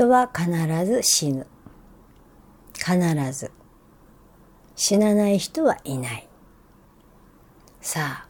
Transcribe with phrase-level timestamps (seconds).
[0.00, 0.50] 人は必
[0.86, 1.46] ず死ぬ。
[2.72, 2.98] 必
[3.32, 3.50] ず。
[4.74, 6.26] 死なない人はいない。
[7.82, 8.28] さあ、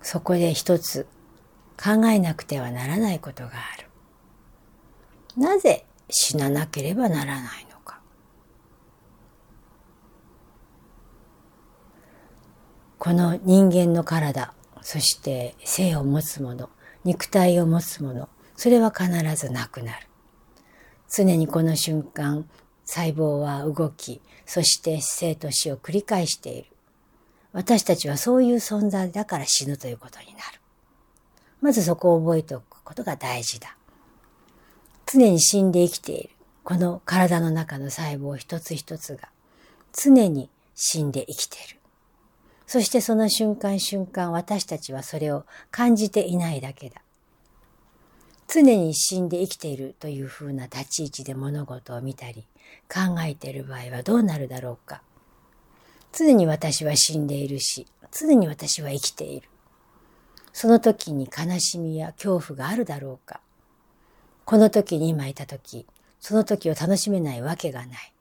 [0.00, 1.06] そこで一つ
[1.76, 3.88] 考えなくてはならないことがある。
[5.36, 8.00] なぜ死ななければならないのか。
[12.98, 16.70] この人間の体、そして性を持つもの、
[17.04, 20.06] 肉体を持つもの、それは必ずなくなる。
[21.08, 22.48] 常にこの瞬間、
[22.84, 26.68] 細胞は動き、そして生と死を繰り返している。
[27.52, 30.60] 私たちはそういう存在だから死ぬということになる。
[31.60, 33.76] まずそこを覚えておくことが大事だ。
[35.06, 36.30] 常に死んで生きている。
[36.64, 39.28] この体の中の細胞一つ一つが
[39.92, 41.80] 常に死んで生きている。
[42.66, 47.00] そしてその瞬間瞬間私たちはそれを感じていないだけだ。
[48.56, 52.46] 常に死んで生きているというふうな立ち位置で物事を見たり
[52.88, 55.02] 考えている場合はどうなるだろうか。
[56.10, 59.50] 常に私は死んでいるし、常に私は生きている。
[60.54, 63.42] その時に悲しみや恐怖があるだろうか。
[64.46, 65.84] この時に今いた時、
[66.18, 68.12] その時を楽しめないわけがない。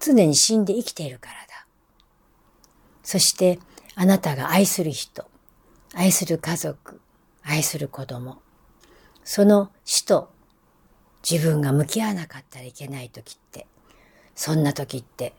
[0.00, 1.66] 常に死んで生きているからだ。
[3.02, 3.58] そして
[3.94, 5.24] あなたが愛する人、
[5.94, 7.00] 愛する家族、
[7.42, 8.42] 愛する子供、
[9.30, 10.30] その死と
[11.28, 13.66] 自分が向き合わなかったらいけない時って、
[14.34, 15.34] そんな時って、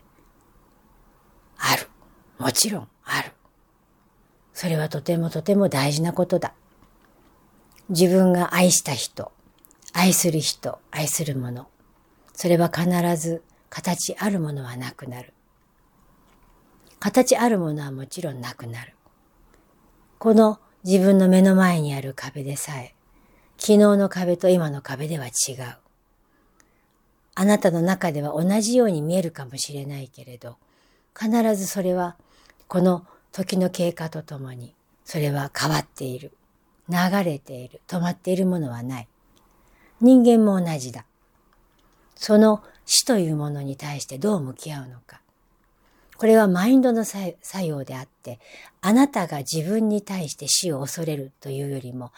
[1.58, 1.88] ある。
[2.38, 3.32] もちろんある。
[4.54, 6.54] それはとてもとても大事なことだ。
[7.88, 9.32] 自分が愛した人、
[9.92, 11.66] 愛する人、愛するもの。
[12.32, 15.34] それは必ず形あるものはなくなる。
[17.00, 18.94] 形あるものはもちろんなくなる。
[20.20, 22.94] この自分の目の前にある壁でさえ、
[23.60, 25.76] 昨日の壁と今の壁では違う。
[27.34, 30.56] あなたの中では同じように見えるかもしれないけれど、
[31.14, 32.16] 必ずそれは
[32.68, 36.32] この時の経過とともに、それは変わっている。
[36.88, 37.82] 流れている。
[37.86, 39.08] 止まっているものはない。
[40.00, 41.04] 人間も同じだ。
[42.16, 45.20] その死というものに対してどう向き合うのか。
[46.16, 48.40] これはマインドの作用であって、
[48.80, 52.12] あなたが自分に対して死を恐れるというよりも、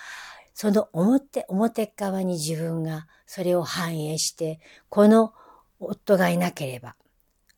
[0.55, 5.33] その表、表側に自分がそれを反映して、この
[5.81, 6.97] 夫がいなければ、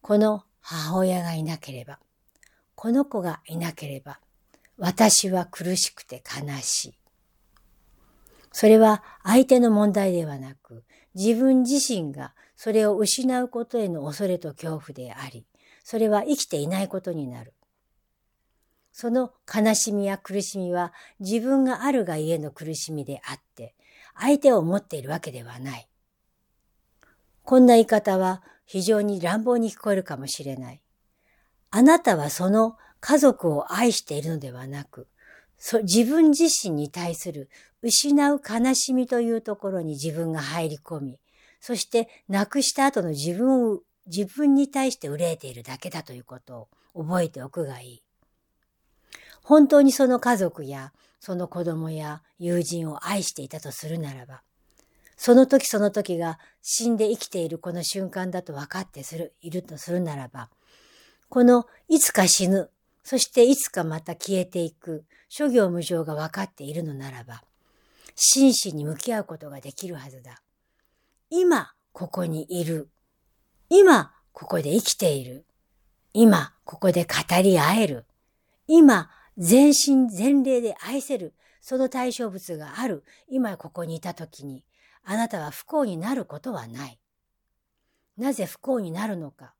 [0.00, 1.98] この母親がいなければ、
[2.74, 4.20] この子がいなければ、
[4.78, 6.94] 私は苦しくて悲しい。
[8.52, 10.84] それは相手の問題ではなく、
[11.14, 15.44] 自分自身がそれを失うことへの恐れと恐怖であり、
[15.82, 17.52] それは生きていないことになる。
[18.94, 23.74] その悲しみや苦しみは自分があるがゆえの苦しみであって、
[24.16, 25.88] 相手を持っているわけではない。
[27.42, 30.80] こんな言い方は非常に乱暴に聞こえるかもしれない。
[31.72, 35.08] あなたはその家族を愛しているのではなく、
[35.82, 37.50] 自分自身に対する
[37.82, 41.18] 失う悲しみというところに自分が入り込み、
[41.58, 48.03] そして亡くした後の自分を自分に対して憂えているだけだということを覚えておくがいい。
[49.44, 54.42] 本当にその家族やその子供や友人を愛していたとするならば、
[55.16, 60.50] その時その時が死んで生きているこの瞬間だと分かってする、いるとするならば、
[61.28, 62.70] このいつか死ぬ、
[63.04, 67.44] そしていつかまた消えていく、諸行無常が分かっているのならば、
[68.16, 70.40] 真摯に向き合うことができるはずだ。
[71.30, 72.88] 今、ここにいる。
[73.68, 75.44] 今、ここで生きている。
[76.12, 78.06] 今、ここで語り合える。
[78.66, 84.64] 今、全身全霊で愛せる、その対象物がある、今ここにいたときに、
[85.02, 86.98] あなたは不幸になることはない。
[88.16, 89.54] なぜ不幸になるのか。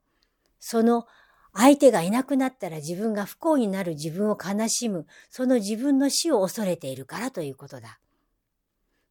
[0.61, 1.07] その
[1.53, 8.01] 相手がいなくなったら自分が不幸になる自分を悲しむ、その自分の死を恐れているからということだ。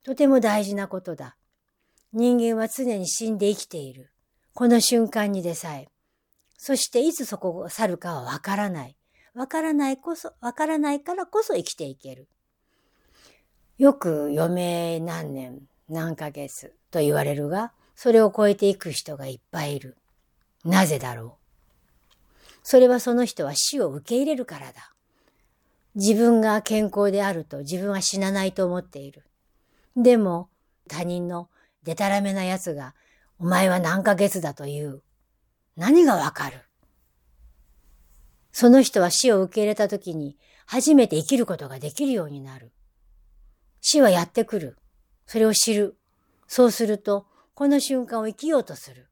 [0.03, 1.37] とても大事なことだ。
[2.11, 4.11] 人間は常に死んで生きている。
[4.53, 5.89] この瞬間にでさえ。
[6.57, 8.97] そしていつそこを去るかはわからない。
[9.35, 12.27] わからないこそ、わからないからこそ生きていける。
[13.77, 19.97] よく余命何年、何ヶ月と言われるが、それを超えていく人がいっぱいいる。
[20.63, 22.15] なぜだろう。
[22.63, 24.93] それはその人は死を受け入れるからだ。
[25.95, 29.23] 自分が健康であると自分は死なないと思っている。
[29.95, 30.49] でも
[30.87, 31.49] 他人の
[31.83, 32.95] デタラメな奴が
[33.37, 35.03] お前は何ヶ月だと言う。
[35.75, 36.65] 何がわかる
[38.53, 42.71] その人は死を受け入れた時に初めて生きることができるようになる。
[43.81, 44.77] 死はやってくる。
[45.25, 45.97] それを知る。
[46.47, 49.09] そうすると、この瞬間を生きようとする。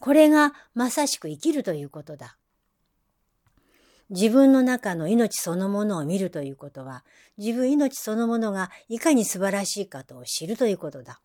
[0.00, 2.36] これがまさしく生きるということだ。
[4.10, 7.04] 自分の中の命そのものを見るということは、
[7.38, 11.20] 自分命そのものがいかに素晴らしいかと知るということだ。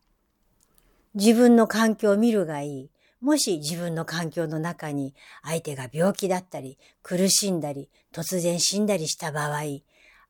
[1.15, 2.91] 自分の環境を見るがいい。
[3.21, 5.13] もし自分の環境の中に
[5.43, 9.61] 相手が病気だったり、苦しんだり、突然死んだりした場合、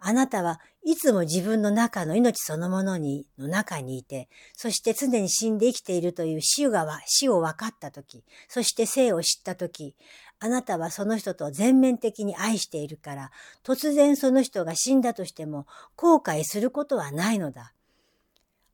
[0.03, 9.95] あなたはいつも自分の中の命そのものに、の中にいて、そして常に死んで生きているという死が、死を分かったとき、そして生を知ったとき、
[10.39, 13.31] あなたはその人と全面的に愛しているから、
[13.63, 17.73] 突然その人が死んだとしても後悔することはないのだ。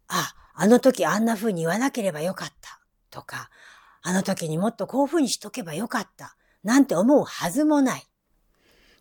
[0.08, 2.80] あ、あの時あんな風に言わなければよかった。
[3.12, 3.50] とか、
[4.02, 6.36] あの時にもっとこういう風にしとけばよかった。
[6.64, 8.04] なんて思うはずもない。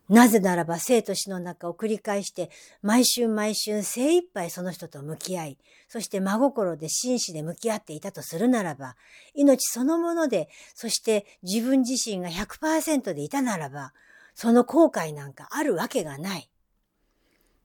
[0.09, 2.51] なぜならば生と死の中を繰り返して、
[2.81, 5.59] 毎春毎春精一杯その人と向き合い、
[5.89, 8.97] そして真心で真摯で向き合っていたとするならば、
[9.35, 13.93] 命そのもので、そして自分自身が100%でいたならば、
[14.35, 16.51] その後悔なんかあるわけがない。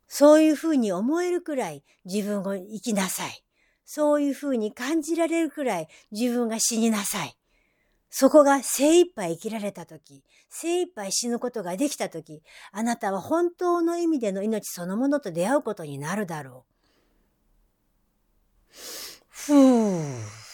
[0.07, 3.43] そういうふうに思えるくらい自分を生きなさい。
[3.85, 7.35] そういうふうに感じられるくらい自分が死になさい。
[8.09, 16.71] そこが精一杯生きられたとき、精一杯死ぬことができたとき、あなたは本当の意味での命そのものと出会うことになるだろう。
[19.29, 20.50] ふぅ。